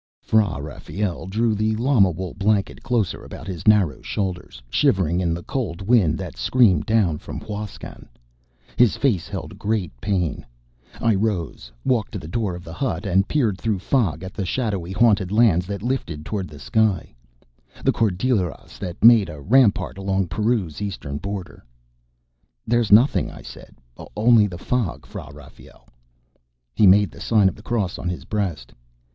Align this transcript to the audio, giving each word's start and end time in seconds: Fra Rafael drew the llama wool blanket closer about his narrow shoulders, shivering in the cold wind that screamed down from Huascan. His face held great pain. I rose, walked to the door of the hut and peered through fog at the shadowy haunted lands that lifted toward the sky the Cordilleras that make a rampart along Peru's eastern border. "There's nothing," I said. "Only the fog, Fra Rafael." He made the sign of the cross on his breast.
Fra 0.19 0.59
Rafael 0.59 1.27
drew 1.27 1.53
the 1.53 1.75
llama 1.75 2.09
wool 2.09 2.33
blanket 2.33 2.81
closer 2.81 3.23
about 3.23 3.45
his 3.45 3.67
narrow 3.67 4.01
shoulders, 4.01 4.59
shivering 4.67 5.19
in 5.19 5.31
the 5.31 5.43
cold 5.43 5.79
wind 5.79 6.17
that 6.17 6.35
screamed 6.37 6.87
down 6.87 7.19
from 7.19 7.39
Huascan. 7.39 8.09
His 8.77 8.97
face 8.97 9.27
held 9.27 9.59
great 9.59 9.91
pain. 10.01 10.43
I 10.99 11.13
rose, 11.13 11.71
walked 11.85 12.13
to 12.13 12.17
the 12.17 12.27
door 12.27 12.55
of 12.55 12.63
the 12.63 12.73
hut 12.73 13.05
and 13.05 13.27
peered 13.27 13.59
through 13.59 13.77
fog 13.77 14.23
at 14.23 14.33
the 14.33 14.43
shadowy 14.43 14.91
haunted 14.91 15.31
lands 15.31 15.67
that 15.67 15.83
lifted 15.83 16.25
toward 16.25 16.47
the 16.47 16.57
sky 16.57 17.13
the 17.85 17.91
Cordilleras 17.91 18.79
that 18.79 19.03
make 19.03 19.29
a 19.29 19.39
rampart 19.39 19.99
along 19.99 20.29
Peru's 20.29 20.81
eastern 20.81 21.19
border. 21.19 21.63
"There's 22.65 22.91
nothing," 22.91 23.29
I 23.29 23.43
said. 23.43 23.75
"Only 24.17 24.47
the 24.47 24.57
fog, 24.57 25.05
Fra 25.05 25.29
Rafael." 25.31 25.87
He 26.73 26.87
made 26.87 27.11
the 27.11 27.21
sign 27.21 27.47
of 27.47 27.55
the 27.55 27.61
cross 27.61 27.99
on 27.99 28.09
his 28.09 28.25
breast. 28.25 28.73